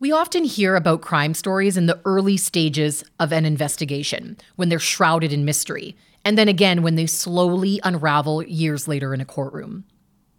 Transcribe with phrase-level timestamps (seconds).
[0.00, 4.78] We often hear about crime stories in the early stages of an investigation, when they're
[4.78, 9.82] shrouded in mystery, and then again when they slowly unravel years later in a courtroom.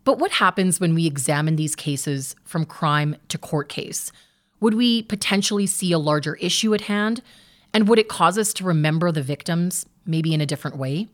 [0.05, 4.13] But what happens when we examine these cases from crime to court case?
[4.61, 7.21] Would we potentially see a larger issue at hand?
[7.73, 11.09] And would it cause us to remember the victims, maybe in a different way?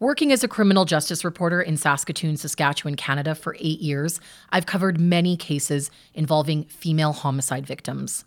[0.00, 4.20] Working as a criminal justice reporter in Saskatoon, Saskatchewan, Canada for eight years,
[4.50, 8.24] I've covered many cases involving female homicide victims.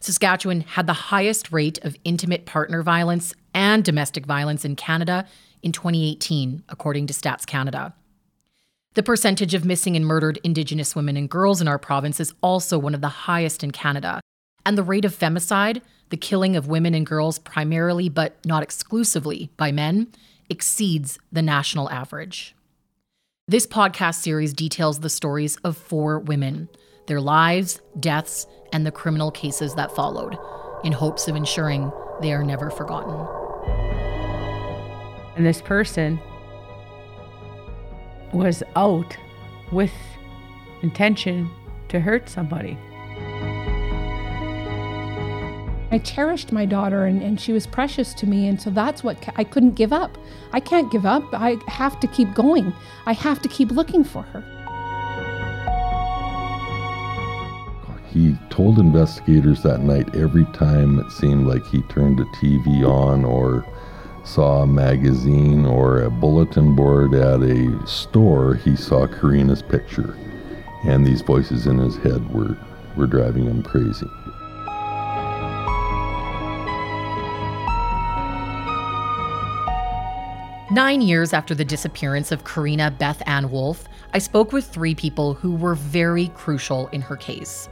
[0.00, 5.26] Saskatchewan had the highest rate of intimate partner violence and domestic violence in Canada
[5.62, 7.92] in 2018, according to Stats Canada.
[8.94, 12.78] The percentage of missing and murdered Indigenous women and girls in our province is also
[12.78, 14.22] one of the highest in Canada.
[14.64, 19.50] And the rate of femicide, the killing of women and girls primarily but not exclusively
[19.58, 20.08] by men,
[20.52, 22.54] exceeds the national average.
[23.48, 26.68] This podcast series details the stories of four women,
[27.06, 30.36] their lives, deaths, and the criminal cases that followed,
[30.84, 33.26] in hopes of ensuring they are never forgotten.
[35.36, 36.20] And this person
[38.34, 39.16] was out
[39.72, 39.92] with
[40.82, 41.50] intention
[41.88, 42.76] to hurt somebody.
[45.92, 48.48] I cherished my daughter and, and she was precious to me.
[48.48, 50.16] And so that's what I couldn't give up.
[50.52, 51.22] I can't give up.
[51.34, 52.72] I have to keep going.
[53.04, 54.42] I have to keep looking for her.
[58.08, 63.26] He told investigators that night every time it seemed like he turned a TV on
[63.26, 63.66] or
[64.24, 70.16] saw a magazine or a bulletin board at a store, he saw Karina's picture.
[70.86, 72.56] And these voices in his head were,
[72.96, 74.08] were driving him crazy.
[80.72, 85.34] Nine years after the disappearance of Karina Beth Ann Wolfe, I spoke with three people
[85.34, 87.68] who were very crucial in her case.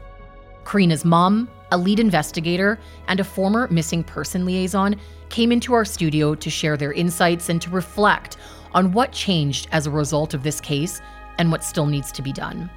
[0.66, 2.78] Karina's mom, a lead investigator,
[3.08, 4.96] and a former missing person liaison
[5.30, 8.36] came into our studio to share their insights and to reflect
[8.74, 11.00] on what changed as a result of this case
[11.38, 12.68] and what still needs to be done.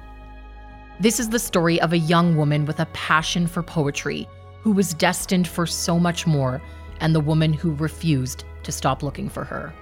[1.00, 4.26] This is the story of a young woman with a passion for poetry
[4.62, 6.62] who was destined for so much more,
[7.00, 9.74] and the woman who refused to stop looking for her.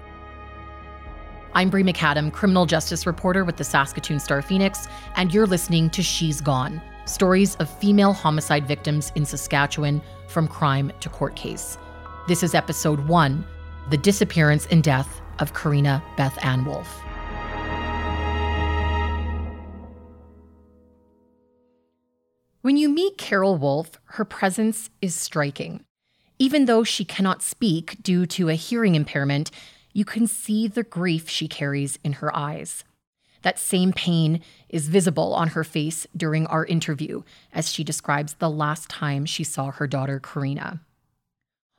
[1.55, 6.03] I'm Bre McAdam, criminal justice reporter with the Saskatoon Star Phoenix, and you're listening to
[6.03, 11.77] She's Gone Stories of Female Homicide Victims in Saskatchewan from Crime to Court Case.
[12.27, 13.45] This is episode one
[13.91, 17.03] The Disappearance and Death of Karina Beth Ann Wolfe.
[22.63, 25.84] When you meet Carol Wolfe, her presence is striking.
[26.39, 29.51] Even though she cannot speak due to a hearing impairment,
[29.92, 32.84] you can see the grief she carries in her eyes.
[33.42, 37.22] That same pain is visible on her face during our interview
[37.53, 40.80] as she describes the last time she saw her daughter, Karina.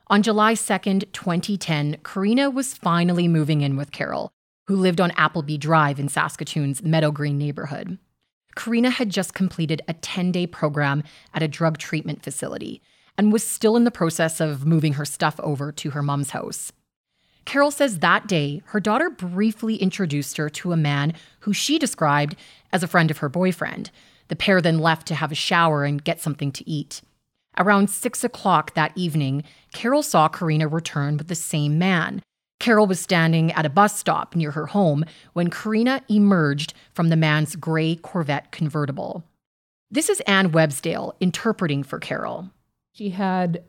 [0.07, 4.31] On July 2nd, 2010, Karina was finally moving in with Carol,
[4.67, 7.97] who lived on Appleby Drive in Saskatoon's Meadow Green neighborhood.
[8.55, 11.03] Karina had just completed a 10 day program
[11.33, 12.81] at a drug treatment facility
[13.17, 16.71] and was still in the process of moving her stuff over to her mom's house.
[17.45, 22.35] Carol says that day, her daughter briefly introduced her to a man who she described
[22.71, 23.91] as a friend of her boyfriend.
[24.29, 27.01] The pair then left to have a shower and get something to eat.
[27.57, 29.43] Around six o'clock that evening,
[29.73, 32.21] Carol saw Karina return with the same man.
[32.59, 37.17] Carol was standing at a bus stop near her home when Karina emerged from the
[37.17, 39.23] man's gray Corvette convertible.
[39.91, 42.49] This is Anne Websdale interpreting for Carol.
[42.93, 43.63] She had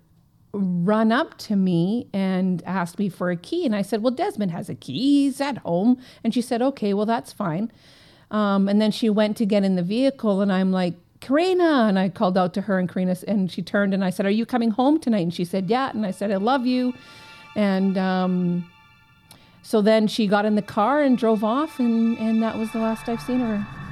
[0.55, 3.67] run up to me and asked me for a key.
[3.67, 5.25] And I said, Well, Desmond has a key.
[5.25, 5.99] He's at home.
[6.23, 7.71] And she said, Okay, well, that's fine.
[8.31, 11.87] Um, and then she went to get in the vehicle, and I'm like, Karina.
[11.89, 14.31] And I called out to her, and Karina, and she turned and I said, Are
[14.31, 15.23] you coming home tonight?
[15.23, 15.91] And she said, Yeah.
[15.91, 16.95] And I said, I love you.
[17.57, 18.71] And um,
[19.63, 22.79] so then she got in the car and drove off, and, and that was the
[22.79, 23.84] last I've seen of her.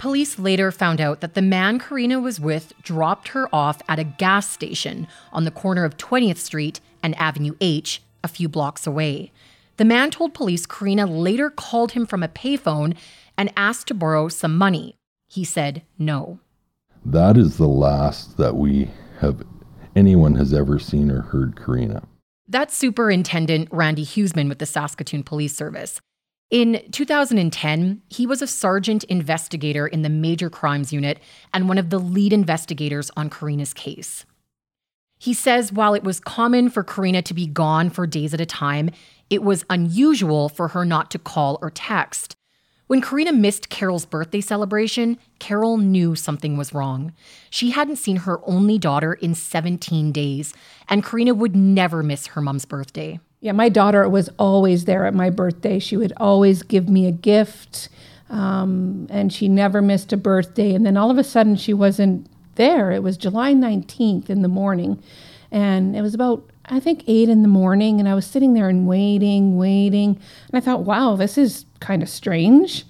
[0.00, 4.04] Police later found out that the man Karina was with dropped her off at a
[4.04, 9.30] gas station on the corner of 20th Street and Avenue H, a few blocks away.
[9.76, 12.96] The man told police Karina later called him from a payphone
[13.36, 14.96] and asked to borrow some money.
[15.28, 16.40] He said no.
[17.04, 19.42] That is the last that we have
[19.94, 22.04] anyone has ever seen or heard Karina.
[22.48, 26.00] That's Superintendent Randy Huisman with the Saskatoon Police Service.
[26.50, 31.20] In 2010, he was a sergeant investigator in the Major Crimes Unit
[31.54, 34.24] and one of the lead investigators on Karina's case.
[35.16, 38.46] He says while it was common for Karina to be gone for days at a
[38.46, 38.90] time,
[39.28, 42.34] it was unusual for her not to call or text.
[42.88, 47.12] When Karina missed Carol's birthday celebration, Carol knew something was wrong.
[47.48, 50.52] She hadn't seen her only daughter in 17 days,
[50.88, 53.20] and Karina would never miss her mom's birthday.
[53.40, 55.78] Yeah, my daughter was always there at my birthday.
[55.78, 57.88] She would always give me a gift,
[58.28, 60.74] um, and she never missed a birthday.
[60.74, 62.26] And then all of a sudden, she wasn't
[62.56, 62.90] there.
[62.90, 65.02] It was July 19th in the morning,
[65.50, 68.68] and it was about I think eight in the morning, and I was sitting there
[68.68, 72.84] and waiting, waiting, and I thought, wow, this is kind of strange.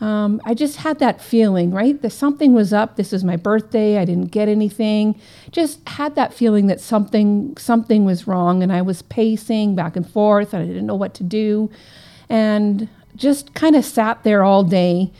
[0.00, 2.00] Um, I just had that feeling, right?
[2.00, 2.96] That something was up.
[2.96, 3.98] This is my birthday.
[3.98, 5.20] I didn't get anything.
[5.50, 10.08] Just had that feeling that something something was wrong, and I was pacing back and
[10.08, 11.70] forth, and I didn't know what to do,
[12.30, 15.12] and just kind of sat there all day,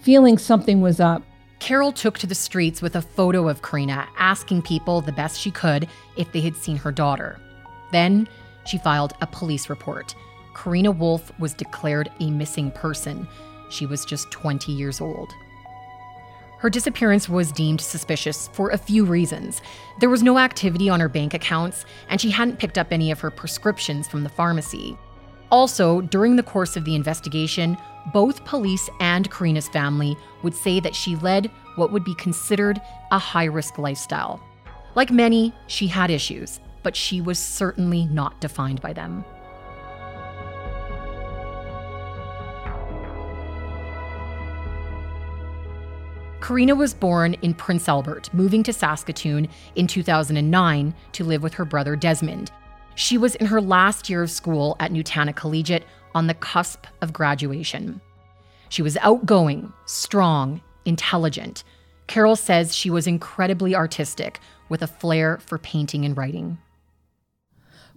[0.00, 1.22] feeling something was up.
[1.60, 5.52] Carol took to the streets with a photo of Karina, asking people the best she
[5.52, 5.86] could
[6.16, 7.38] if they had seen her daughter.
[7.92, 8.26] Then
[8.66, 10.16] she filed a police report.
[10.54, 13.28] Karina Wolfe was declared a missing person.
[13.72, 15.34] She was just 20 years old.
[16.58, 19.62] Her disappearance was deemed suspicious for a few reasons.
[19.98, 23.18] There was no activity on her bank accounts, and she hadn't picked up any of
[23.20, 24.96] her prescriptions from the pharmacy.
[25.50, 27.76] Also, during the course of the investigation,
[28.12, 32.80] both police and Karina's family would say that she led what would be considered
[33.10, 34.40] a high risk lifestyle.
[34.94, 39.24] Like many, she had issues, but she was certainly not defined by them.
[46.52, 51.64] Karina was born in Prince Albert, moving to Saskatoon in 2009 to live with her
[51.64, 52.52] brother Desmond.
[52.94, 57.14] She was in her last year of school at Nutana Collegiate on the cusp of
[57.14, 58.02] graduation.
[58.68, 61.64] She was outgoing, strong, intelligent.
[62.06, 64.38] Carol says she was incredibly artistic
[64.68, 66.58] with a flair for painting and writing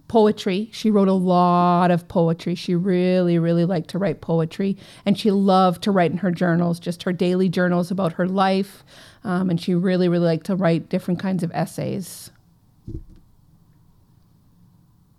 [0.08, 0.68] poetry.
[0.72, 2.54] She wrote a lot of poetry.
[2.54, 4.76] She really, really liked to write poetry.
[5.04, 8.84] And she loved to write in her journals, just her daily journals about her life.
[9.24, 12.30] Um, and she really, really liked to write different kinds of essays.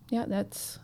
[0.09, 0.79] Yeah, that's.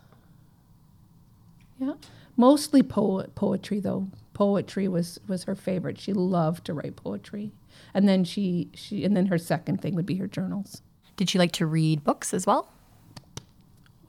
[1.80, 1.94] Yeah.
[2.36, 4.08] Mostly po- poetry, though.
[4.34, 6.00] Poetry was, was her favorite.
[6.00, 7.52] She loved to write poetry.
[7.94, 10.82] And then she, she and then her second thing would be her journals.
[11.16, 12.70] Did she like to read books as well?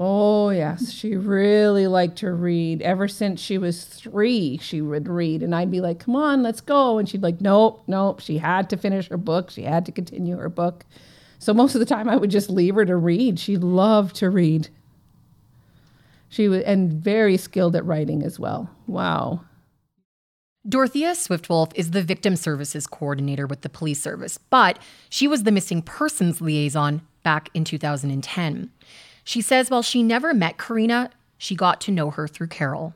[0.01, 0.91] Oh, yes.
[0.91, 2.83] She really liked to read.
[2.83, 5.43] Ever since she was three, she would read.
[5.43, 6.99] And I'd be like, come on, let's go.
[6.99, 8.21] And she'd be like, nope, nope.
[8.21, 9.51] She had to finish her book.
[9.51, 10.85] She had to continue her book.
[11.39, 13.39] So most of the time I would just leave her to read.
[13.39, 14.69] She loved to read.
[16.29, 18.71] She was, and very skilled at writing as well.
[18.89, 19.43] Wow.
[20.67, 24.79] Dorothea Swiftwolf is the victim services coordinator with the police service, but
[25.11, 28.71] she was the missing persons liaison back in 2010.
[29.25, 32.95] She says while she never met Karina, she got to know her through Carol.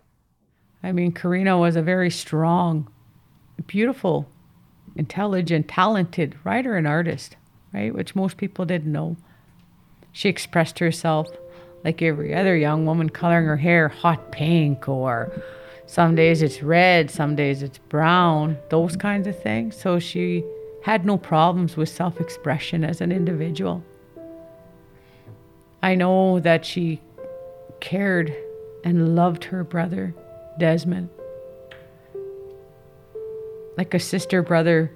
[0.82, 2.88] I mean, Karina was a very strong,
[3.66, 4.28] beautiful,
[4.94, 7.36] intelligent, talented writer and artist,
[7.72, 7.92] right?
[7.92, 9.16] Which most people didn't know.
[10.12, 11.28] She expressed herself
[11.84, 15.32] like every other young woman, coloring her hair hot pink, or
[15.86, 19.76] some days it's red, some days it's brown, those kinds of things.
[19.76, 20.44] So she
[20.82, 23.82] had no problems with self expression as an individual.
[25.82, 27.00] I know that she
[27.80, 28.34] cared
[28.84, 30.14] and loved her brother,
[30.58, 31.08] Desmond.
[33.76, 34.92] Like a sister brother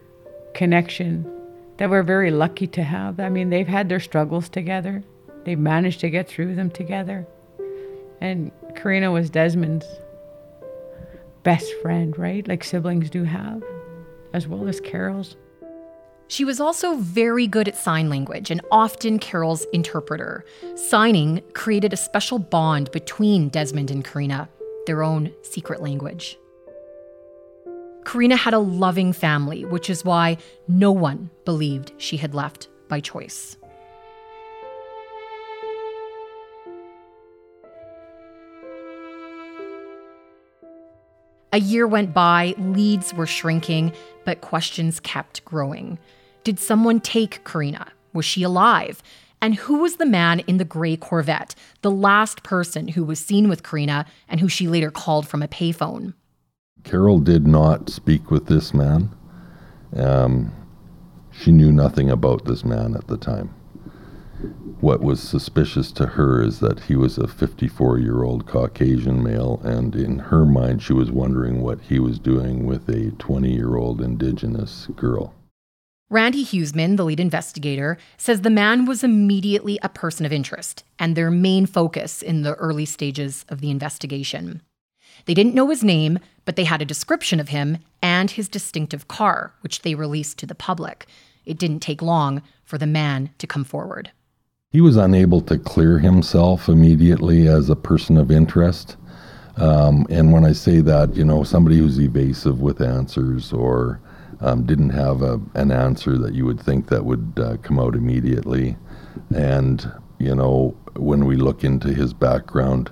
[0.55, 1.31] connection
[1.77, 3.21] that we're very lucky to have.
[3.21, 5.03] I mean, they've had their struggles together,
[5.45, 7.27] they've managed to get through them together.
[8.21, 9.87] And Karina was Desmond's
[11.43, 12.47] best friend, right?
[12.47, 13.63] Like siblings do have,
[14.33, 15.37] as well as Carol's.
[16.33, 20.47] She was also very good at sign language and often Carol's interpreter.
[20.77, 24.49] Signing created a special bond between Desmond and Karina,
[24.87, 26.39] their own secret language.
[28.07, 32.99] Karina had a loving family, which is why no one believed she had left by
[32.99, 33.59] choice.
[41.53, 43.93] A year went by, leads were shrinking,
[44.25, 45.99] but questions kept growing.
[46.45, 47.93] Did someone take Karina?
[48.13, 49.01] Was she alive?
[49.41, 53.49] And who was the man in the gray Corvette, the last person who was seen
[53.49, 56.15] with Karina and who she later called from a payphone?
[56.85, 59.11] Carol did not speak with this man.
[59.95, 60.53] Um,
[61.31, 63.49] she knew nothing about this man at the time.
[64.81, 69.61] What was suspicious to her is that he was a 54 year old Caucasian male,
[69.63, 73.77] and in her mind, she was wondering what he was doing with a 20 year
[73.77, 75.35] old Indigenous girl.
[76.13, 81.17] Randy Huisman, the lead investigator, says the man was immediately a person of interest and
[81.17, 84.61] their main focus in the early stages of the investigation.
[85.25, 89.09] They didn't know his name, but they had a description of him and his distinctive
[89.09, 91.07] car, which they released to the public.
[91.47, 94.11] It didn't take long for the man to come forward.
[94.69, 98.99] He was unable to clear himself immediately as a person of interest.
[99.57, 103.99] Um, and when I say that, you know, somebody who's evasive with answers or
[104.43, 107.95] um, didn't have a, an answer that you would think that would uh, come out
[107.95, 108.77] immediately.
[109.35, 112.91] And, you know, when we look into his background,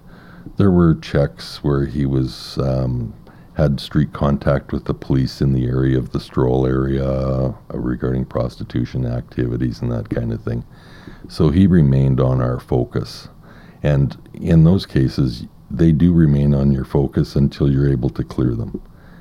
[0.57, 3.14] there were checks where he was um,
[3.54, 8.25] had street contact with the police in the area of the stroll area uh, regarding
[8.25, 10.64] prostitution activities and that kind of thing.
[11.28, 13.28] So he remained on our focus.
[13.83, 18.54] And in those cases, they do remain on your focus until you're able to clear
[18.54, 18.80] them.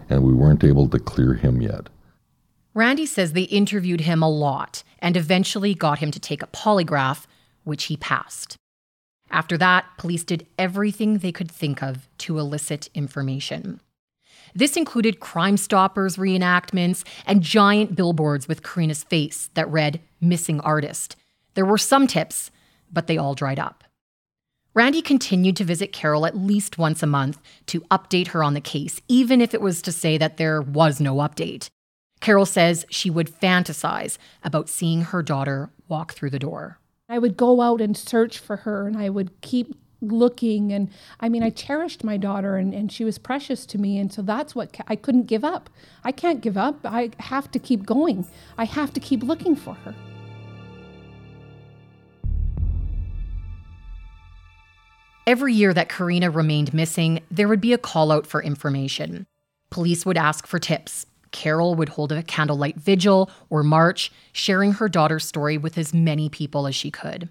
[0.10, 1.90] And we weren't able to clear him yet.
[2.80, 7.26] Randy says they interviewed him a lot and eventually got him to take a polygraph,
[7.66, 8.56] which he passed.
[9.30, 13.82] After that, police did everything they could think of to elicit information.
[14.56, 21.18] This included Crime Stoppers reenactments and giant billboards with Karina's face that read Missing Artist,
[21.56, 22.50] there were some tips,
[22.90, 23.84] but they all dried up.
[24.74, 28.62] Randy continued to visit Carol at least once a month to update her on the
[28.62, 31.68] case, even if it was to say that there was no update.
[32.20, 36.80] Carol says she would fantasize about seeing her daughter walk through the door.
[37.08, 41.28] I would go out and search for her and I would keep looking and I
[41.28, 44.56] mean I cherished my daughter and, and she was precious to me and so that's
[44.56, 45.70] what I couldn't give up.
[46.04, 46.80] I can't give up.
[46.86, 48.28] I have to keep going.
[48.58, 49.96] I have to keep looking for her.
[55.26, 59.28] Every year that Karina remained missing, there would be a call out for information.
[59.70, 61.06] Police would ask for tips.
[61.32, 66.30] Carol would hold a candlelight vigil or march, sharing her daughter's story with as many
[66.30, 67.30] people as she could.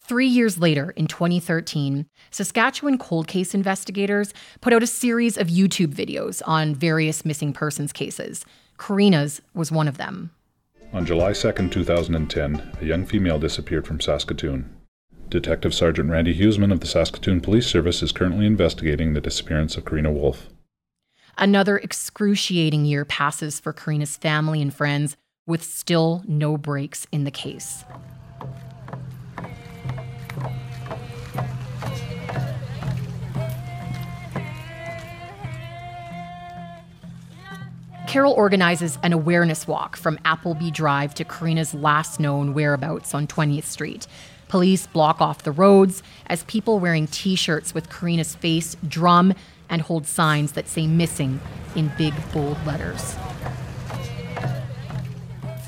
[0.00, 5.94] Three years later, in 2013, Saskatchewan cold case investigators put out a series of YouTube
[5.94, 8.44] videos on various missing persons cases.
[8.78, 10.30] Karina's was one of them.
[10.92, 14.72] On July 2, 2010, a young female disappeared from Saskatoon.
[15.28, 19.84] Detective Sergeant Randy Huisman of the Saskatoon Police Service is currently investigating the disappearance of
[19.84, 20.46] Karina Wolfe.
[21.38, 27.30] Another excruciating year passes for Karina's family and friends with still no breaks in the
[27.30, 27.84] case.
[38.08, 43.64] Carol organizes an awareness walk from Appleby Drive to Karina's last known whereabouts on 20th
[43.64, 44.06] Street.
[44.48, 49.34] Police block off the roads as people wearing t shirts with Karina's face drum
[49.68, 51.40] and hold signs that say missing
[51.74, 53.16] in big, bold letters.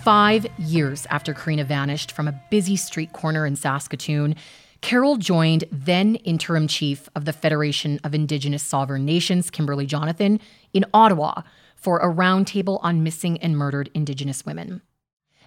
[0.03, 4.37] Five years after Karina vanished from a busy street corner in Saskatoon,
[4.81, 10.41] Carol joined then interim chief of the Federation of Indigenous Sovereign Nations, Kimberly Jonathan,
[10.73, 11.43] in Ottawa
[11.75, 14.81] for a roundtable on missing and murdered Indigenous women.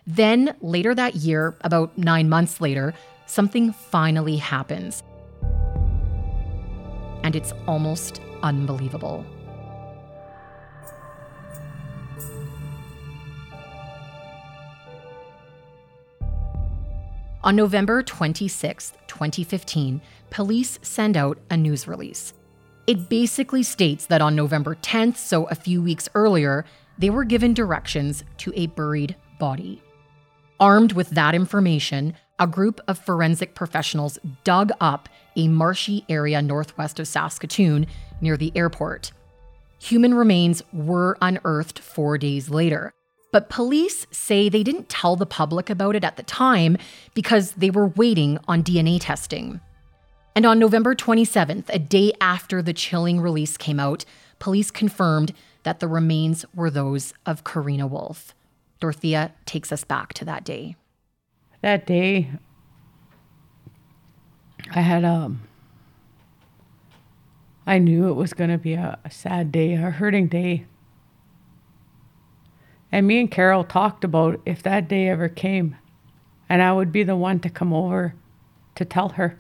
[0.06, 2.94] Then, later that year, about nine months later,
[3.26, 5.04] something finally happens.
[7.24, 9.26] And it's almost unbelievable.
[17.44, 22.34] On November 26, 2015, police send out a news release.
[22.86, 26.66] It basically states that on November 10th, so a few weeks earlier,
[27.00, 29.82] they were given directions to a buried body.
[30.60, 37.00] Armed with that information, a group of forensic professionals dug up a marshy area northwest
[37.00, 37.86] of Saskatoon
[38.20, 39.12] near the airport.
[39.80, 42.94] Human remains were unearthed four days later.
[43.32, 46.78] But police say they didn't tell the public about it at the time
[47.14, 49.62] because they were waiting on DNA testing.
[50.36, 54.04] And on November 27th, a day after the chilling release came out,
[54.40, 55.34] police confirmed
[55.64, 58.34] that the remains were those of Karina Wolfe.
[58.80, 60.76] Dorothea takes us back to that day
[61.62, 62.32] that day,
[64.74, 65.42] I had um
[67.66, 70.66] I knew it was going to be a, a, sad day, a hurting day.
[72.92, 75.78] And me and Carol talked about if that day ever came
[76.50, 78.16] And I would be the one to come over
[78.76, 79.40] to tell her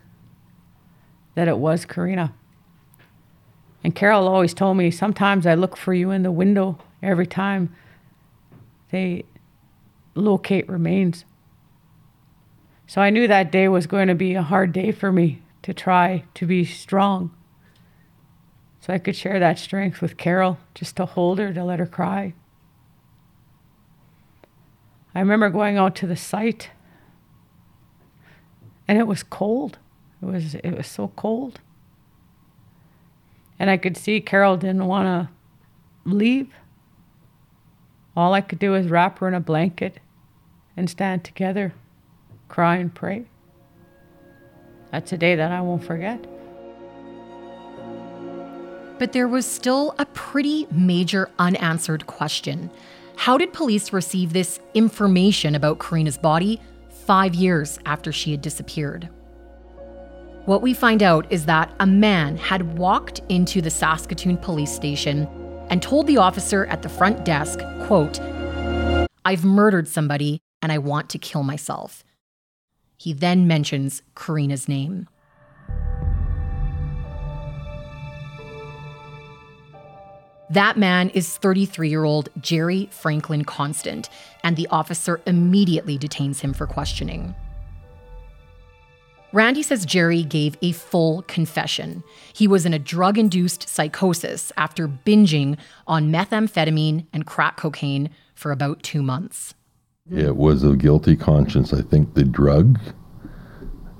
[1.35, 2.33] that it was Karina.
[3.83, 7.75] And Carol always told me sometimes I look for you in the window every time
[8.91, 9.25] they
[10.13, 11.25] locate remains.
[12.91, 15.73] So I knew that day was going to be a hard day for me to
[15.73, 17.33] try to be strong.
[18.81, 21.85] So I could share that strength with Carol, just to hold her, to let her
[21.85, 22.33] cry.
[25.15, 26.69] I remember going out to the site
[28.89, 29.79] and it was cold.
[30.21, 31.61] It was it was so cold.
[33.57, 35.33] And I could see Carol didn't want to
[36.03, 36.49] leave.
[38.17, 40.01] All I could do was wrap her in a blanket
[40.75, 41.73] and stand together,
[42.51, 43.25] cry and pray.
[44.91, 46.19] That's a day that I won't forget.
[48.99, 52.69] But there was still a pretty major unanswered question.
[53.15, 56.61] How did police receive this information about Karina's body
[57.05, 59.09] five years after she had disappeared?
[60.45, 65.27] What we find out is that a man had walked into the Saskatoon police station
[65.69, 68.19] and told the officer at the front desk, quote,
[69.23, 72.03] I've murdered somebody and I want to kill myself.
[73.01, 75.07] He then mentions Karina's name.
[80.51, 84.07] That man is 33 year old Jerry Franklin Constant,
[84.43, 87.33] and the officer immediately detains him for questioning.
[89.33, 92.03] Randy says Jerry gave a full confession.
[92.33, 98.51] He was in a drug induced psychosis after binging on methamphetamine and crack cocaine for
[98.51, 99.55] about two months.
[100.11, 101.71] It was a guilty conscience.
[101.71, 102.77] I think the drug,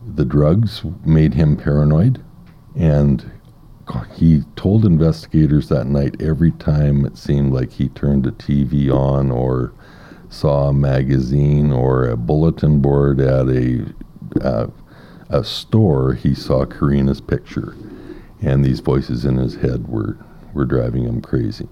[0.06, 2.22] the drugs made him paranoid,
[2.76, 3.32] and
[4.16, 9.32] he told investigators that night every time it seemed like he turned a TV on
[9.32, 9.74] or
[10.30, 13.86] saw a magazine or a bulletin board at a
[14.42, 14.68] uh,
[15.30, 17.74] a store, he saw Karina's picture,
[18.42, 20.18] and these voices in his head were
[20.54, 21.70] were driving him crazy,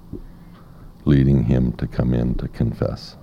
[1.03, 3.17] leading him to come in to confess.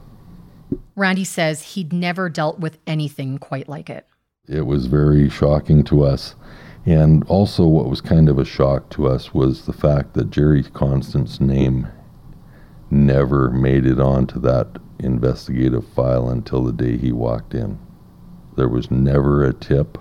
[0.95, 4.07] Randy says he'd never dealt with anything quite like it.
[4.49, 6.35] It was very shocking to us
[6.87, 10.63] and also, what was kind of a shock to us was the fact that Jerry
[10.63, 11.89] Constant's name
[12.91, 17.77] never made it onto that investigative file until the day he walked in.
[18.57, 19.99] There was never a tip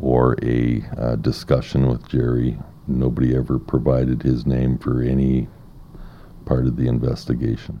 [0.00, 2.58] or a uh, discussion with Jerry.
[2.88, 5.48] Nobody ever provided his name for any
[6.44, 7.80] part of the investigation.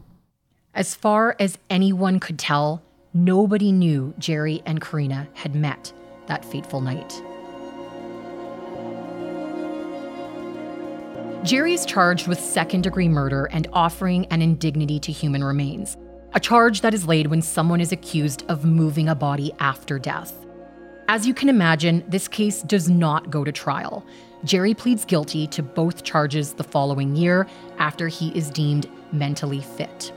[0.72, 2.80] As far as anyone could tell,
[3.12, 5.92] nobody knew Jerry and Karina had met
[6.26, 7.20] that fateful night.
[11.42, 15.96] Jerry is charged with second degree murder and offering an indignity to human remains,
[16.34, 20.46] a charge that is laid when someone is accused of moving a body after death.
[21.08, 24.06] As you can imagine, this case does not go to trial.
[24.44, 30.12] Jerry pleads guilty to both charges the following year after he is deemed mentally fit.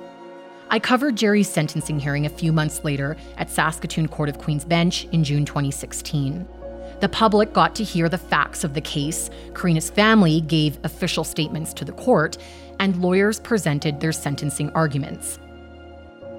[0.73, 5.05] I covered Jerry's sentencing hearing a few months later at Saskatoon Court of Queen's Bench
[5.11, 6.47] in June 2016.
[6.99, 9.29] The public got to hear the facts of the case.
[9.53, 12.39] Karina's family gave official statements to the court,
[12.79, 15.37] and lawyers presented their sentencing arguments.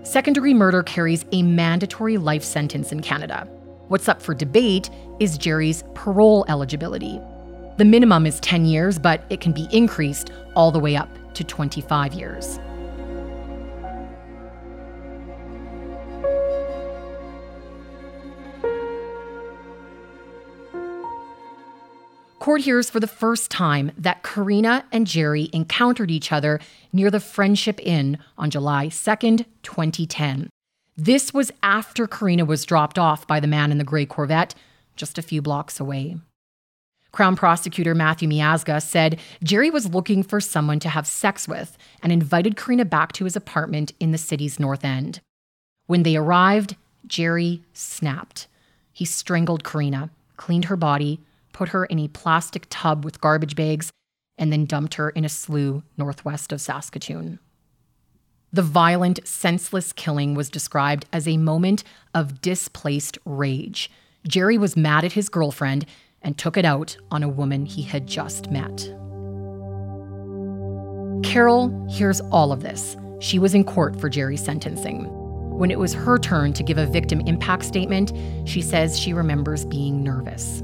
[0.02, 3.46] Second degree murder carries a mandatory life sentence in Canada.
[3.86, 7.20] What's up for debate is Jerry's parole eligibility.
[7.76, 11.44] The minimum is 10 years, but it can be increased all the way up to
[11.44, 12.58] 25 years.
[22.44, 26.60] Court hears for the first time that Karina and Jerry encountered each other
[26.92, 30.50] near the Friendship Inn on July 2nd, 2010.
[30.94, 34.54] This was after Karina was dropped off by the man in the gray Corvette
[34.94, 36.18] just a few blocks away.
[37.12, 42.12] Crown prosecutor Matthew Miazga said Jerry was looking for someone to have sex with and
[42.12, 45.22] invited Karina back to his apartment in the city's north end.
[45.86, 46.76] When they arrived,
[47.06, 48.48] Jerry snapped.
[48.92, 51.20] He strangled Karina, cleaned her body,
[51.54, 53.90] put her in a plastic tub with garbage bags,
[54.36, 57.38] and then dumped her in a slough northwest of Saskatoon.
[58.52, 63.90] The violent, senseless killing was described as a moment of displaced rage.
[64.28, 65.86] Jerry was mad at his girlfriend
[66.22, 68.92] and took it out on a woman he had just met.
[71.24, 72.96] Carol hears all of this.
[73.20, 75.04] She was in court for Jerry's sentencing.
[75.56, 78.12] When it was her turn to give a victim impact statement,
[78.44, 80.62] she says she remembers being nervous.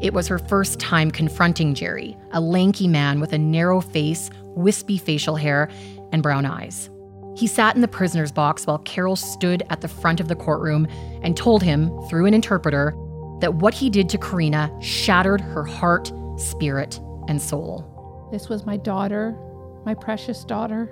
[0.00, 4.96] It was her first time confronting Jerry, a lanky man with a narrow face, wispy
[4.96, 5.68] facial hair,
[6.10, 6.88] and brown eyes.
[7.36, 10.88] He sat in the prisoner's box while Carol stood at the front of the courtroom
[11.22, 12.94] and told him, through an interpreter,
[13.40, 18.28] that what he did to Karina shattered her heart, spirit, and soul.
[18.32, 19.36] This was my daughter,
[19.84, 20.90] my precious daughter,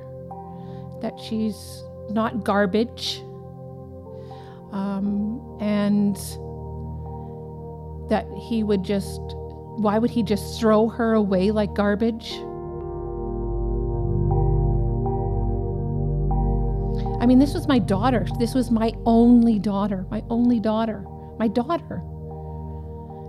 [1.01, 3.21] that she's not garbage.
[4.71, 6.17] Um, and
[8.09, 9.21] that he would just,
[9.79, 12.33] why would he just throw her away like garbage?
[17.21, 18.27] I mean, this was my daughter.
[18.39, 21.05] This was my only daughter, my only daughter,
[21.39, 22.03] my daughter.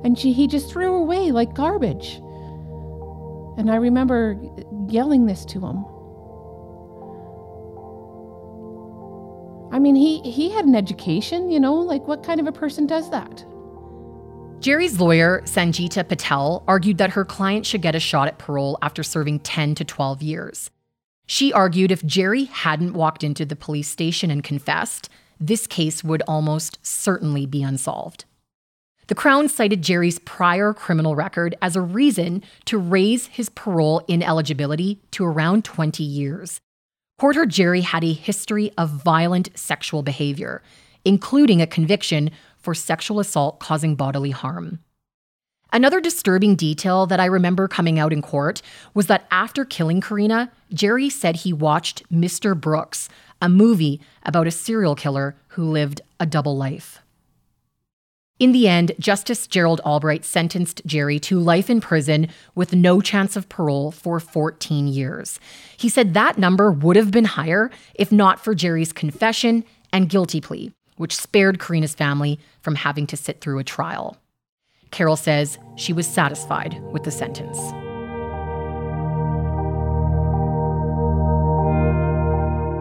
[0.04, 2.22] And she, he just threw her away like garbage.
[3.58, 4.40] And I remember
[4.88, 5.86] yelling this to him.
[9.72, 12.88] I mean, he, he had an education, you know, like what kind of a person
[12.88, 13.46] does that?
[14.60, 19.04] Jerry's lawyer, Sanjita Patel, argued that her client should get a shot at parole after
[19.04, 20.70] serving 10 to 12 years.
[21.26, 25.08] She argued if Jerry hadn't walked into the police station and confessed,
[25.40, 28.26] this case would almost certainly be unsolved.
[29.08, 35.02] The Crown cited Jerry's prior criminal record as a reason to raise his parole ineligibility
[35.12, 36.60] to around 20 years.
[37.18, 40.62] Court heard Jerry had a history of violent sexual behavior,
[41.06, 44.80] including a conviction for sexual assault causing bodily harm.
[45.72, 48.62] Another disturbing detail that I remember coming out in court
[48.94, 52.60] was that after killing Karina, Jerry said he watched Mr.
[52.60, 53.08] Brooks,
[53.42, 57.02] a movie about a serial killer who lived a double life.
[58.40, 63.36] In the end, Justice Gerald Albright sentenced Jerry to life in prison with no chance
[63.36, 65.42] of parole for 14 years.
[65.76, 70.40] He said that number would have been higher if not for Jerry's confession and guilty
[70.40, 74.18] plea, which spared Karina's family from having to sit through a trial.
[74.92, 77.58] Carol says she was satisfied with the sentence.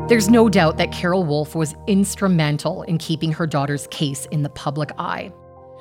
[0.09, 4.48] There's no doubt that Carol Wolfe was instrumental in keeping her daughter's case in the
[4.48, 5.33] public eye.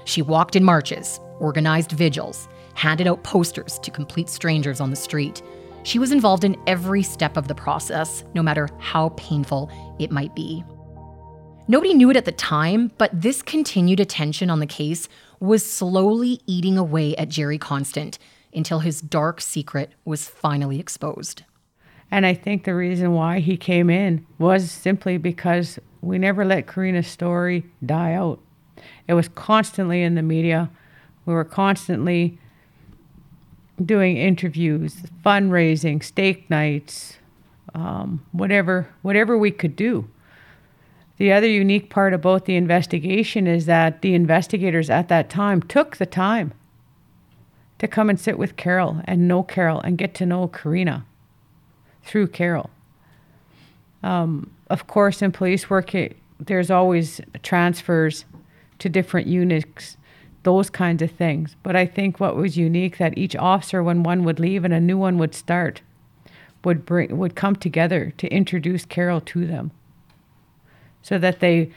[0.05, 5.41] She walked in marches, organized vigils, handed out posters to complete strangers on the street.
[5.81, 10.35] She was involved in every step of the process, no matter how painful it might
[10.35, 10.63] be.
[11.69, 15.09] Nobody knew it at the time, but this continued attention on the case
[15.41, 18.17] was slowly eating away at Jerry Constant
[18.53, 21.43] until his dark secret was finally exposed.
[22.09, 26.67] And I think the reason why he came in was simply because we never let
[26.67, 28.39] Karina's story die out.
[29.09, 30.69] It was constantly in the media.
[31.25, 32.39] We were constantly
[33.83, 37.17] doing interviews, fundraising, steak nights,
[37.75, 40.09] um, whatever, whatever we could do.
[41.17, 45.97] The other unique part about the investigation is that the investigators at that time took
[45.97, 46.53] the time
[47.79, 51.05] to come and sit with Carol and know Carol and get to know Karina
[52.03, 52.69] through Carol.
[54.03, 58.25] Um, of course, in police work, it, there's always transfers
[58.79, 59.97] to different units,
[60.43, 61.55] those kinds of things.
[61.63, 64.79] But I think what was unique that each officer, when one would leave and a
[64.79, 65.81] new one would start,
[66.63, 69.71] would bring would come together to introduce Carol to them,
[71.07, 71.71] so that they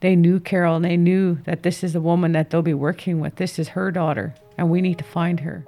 [0.00, 3.20] they knew Carol and they knew that this is the woman that they'll be working
[3.20, 3.36] with.
[3.36, 5.64] This is her daughter, and we need to find her.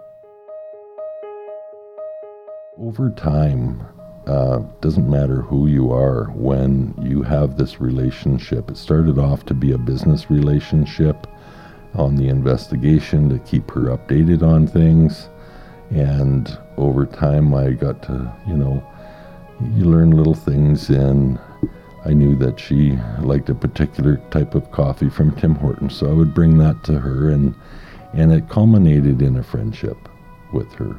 [2.77, 3.87] Over time,
[4.27, 8.69] uh, doesn't matter who you are when you have this relationship.
[8.69, 11.29] It started off to be a business relationship
[11.95, 15.29] on the investigation to keep her updated on things.
[15.91, 18.85] And over time, I got to, you know,
[19.75, 20.91] you learn little things.
[20.91, 21.39] And
[22.07, 25.97] I knew that she liked a particular type of coffee from Tim Hortons.
[25.97, 27.31] So I would bring that to her.
[27.31, 27.55] And,
[28.13, 29.97] and it culminated in a friendship
[30.53, 30.97] with her.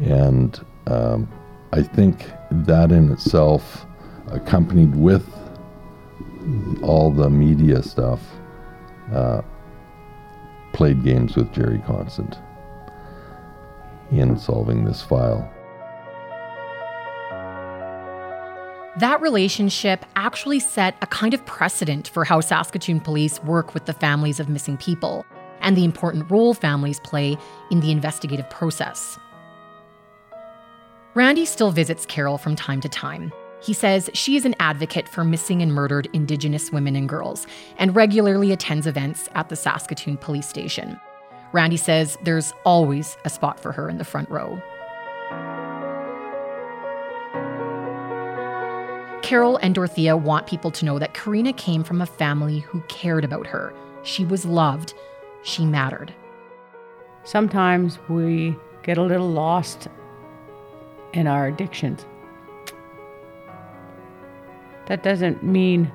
[0.00, 1.28] And um,
[1.72, 3.86] I think that in itself,
[4.28, 5.26] accompanied with
[6.82, 8.20] all the media stuff,
[9.12, 9.42] uh,
[10.72, 12.36] played games with Jerry Constant
[14.10, 15.50] in solving this file.
[18.98, 23.92] That relationship actually set a kind of precedent for how Saskatoon police work with the
[23.92, 25.26] families of missing people
[25.60, 27.36] and the important role families play
[27.70, 29.18] in the investigative process.
[31.14, 33.32] Randy still visits Carol from time to time.
[33.62, 37.94] He says she is an advocate for missing and murdered Indigenous women and girls and
[37.94, 40.98] regularly attends events at the Saskatoon police station.
[41.52, 44.60] Randy says there's always a spot for her in the front row.
[49.26, 53.24] Carol and Dorothea want people to know that Karina came from a family who cared
[53.24, 53.74] about her.
[54.04, 54.94] She was loved.
[55.42, 56.14] She mattered.
[57.24, 59.88] Sometimes we get a little lost
[61.12, 62.06] in our addictions.
[64.86, 65.90] that doesn't mean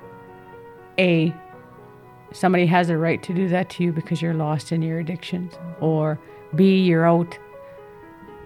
[0.99, 1.33] A,
[2.33, 5.53] somebody has a right to do that to you because you're lost in your addictions,
[5.79, 6.19] or
[6.55, 7.39] B, you're out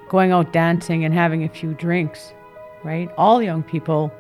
[0.10, 2.36] going out dancing and having a few drinks,
[2.84, 3.10] right?
[3.18, 4.14] All young people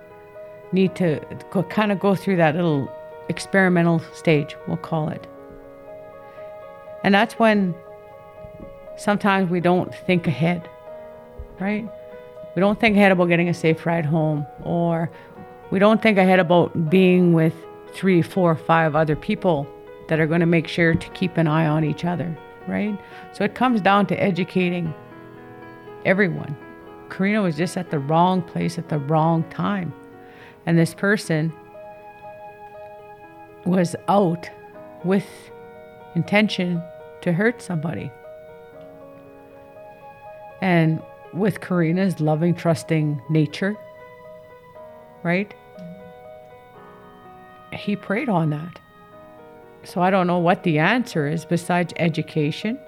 [0.71, 2.91] need to go, kind of go through that little
[3.29, 5.27] experimental stage, we'll call it.
[7.03, 7.75] And that's when
[8.97, 10.69] sometimes we don't think ahead,
[11.59, 11.87] right?
[12.55, 15.11] We don't think ahead about getting a safe ride home, or
[15.71, 17.53] we don't think ahead about being with
[17.93, 19.67] three, four, five other people
[20.07, 22.35] that are going to make sure to keep an eye on each other,
[22.67, 22.97] right?
[23.33, 24.93] So it comes down to educating
[26.05, 26.55] everyone.
[27.09, 29.93] Karina was just at the wrong place at the wrong time.
[30.65, 31.53] And this person
[33.65, 34.49] was out
[35.03, 35.25] with
[36.15, 36.81] intention
[37.21, 38.11] to hurt somebody.
[40.61, 41.01] And
[41.33, 43.75] with Karina's loving, trusting nature,
[45.23, 45.53] right?
[47.73, 48.79] He preyed on that.
[49.83, 52.79] So I don't know what the answer is besides education,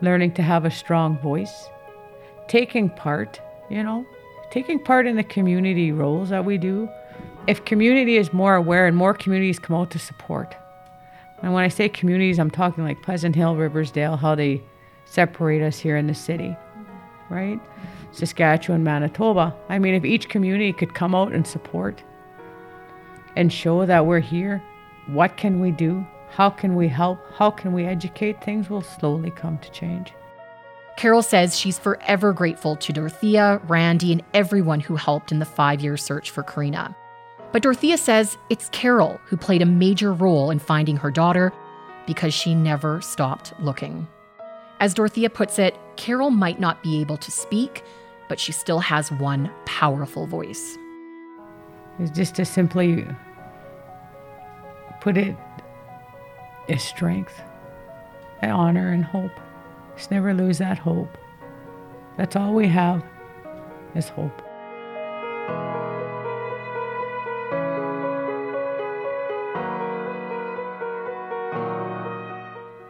[0.00, 1.68] learning to have a strong voice,
[2.48, 4.04] taking part, you know,
[4.50, 6.88] taking part in the community roles that we do.
[7.46, 10.54] If community is more aware and more communities come out to support.
[11.42, 14.62] And when I say communities, I'm talking like Pleasant Hill, Riversdale, how they
[15.06, 16.56] separate us here in the city,
[17.30, 17.58] right?
[18.12, 19.56] Saskatchewan, Manitoba.
[19.68, 22.02] I mean, if each community could come out and support
[23.36, 24.62] and show that we're here,
[25.06, 26.06] what can we do?
[26.28, 27.18] How can we help?
[27.34, 28.42] How can we educate?
[28.44, 30.12] Things will slowly come to change.
[30.96, 35.80] Carol says she's forever grateful to Dorothea, Randy, and everyone who helped in the five
[35.80, 36.94] year search for Karina.
[37.52, 41.52] But Dorothea says it's Carol who played a major role in finding her daughter
[42.06, 44.06] because she never stopped looking.
[44.78, 47.84] As Dorothea puts it, Carol might not be able to speak,
[48.28, 50.78] but she still has one powerful voice.
[51.98, 53.06] It's just to simply
[55.00, 55.36] put it
[56.68, 57.42] as strength,
[58.42, 59.32] honor, and hope.
[60.00, 61.18] Just never lose that hope.
[62.16, 63.04] That's all we have
[63.94, 64.32] is hope.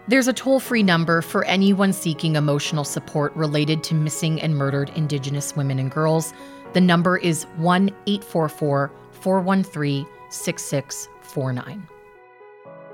[0.07, 4.93] There's a toll free number for anyone seeking emotional support related to missing and murdered
[4.95, 6.33] Indigenous women and girls.
[6.75, 11.89] The number is 1 844 413 6649.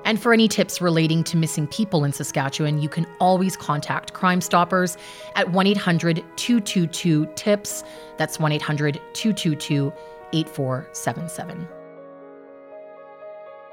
[0.06, 4.40] And for any tips relating to missing people in Saskatchewan, you can always contact Crime
[4.40, 4.96] Stoppers
[5.34, 7.82] at 1 800 222 TIPS.
[8.16, 9.92] That's 1 800 222
[10.32, 11.68] 8477.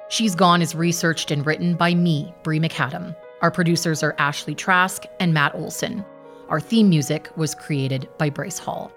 [0.09, 3.15] She's Gone is researched and written by me, Bre McAdam.
[3.43, 6.03] Our producers are Ashley Trask and Matt Olson.
[6.49, 8.91] Our theme music was created by Bryce Hall.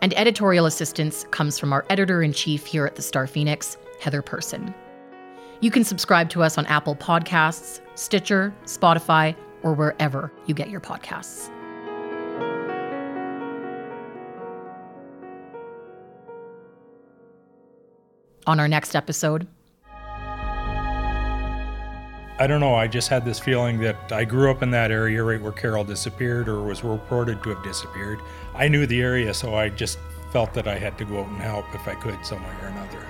[0.00, 4.22] And editorial assistance comes from our editor in chief here at the Star Phoenix, Heather
[4.22, 4.74] Persson.
[5.62, 10.80] You can subscribe to us on Apple Podcasts, Stitcher, Spotify, or wherever you get your
[10.80, 11.50] podcasts.
[18.44, 19.46] On our next episode,
[22.40, 22.74] I don't know.
[22.74, 25.84] I just had this feeling that I grew up in that area right where Carol
[25.84, 28.18] disappeared or was reported to have disappeared.
[28.56, 30.00] I knew the area, so I just
[30.32, 32.66] felt that I had to go out and help if I could, some way or
[32.66, 33.06] another.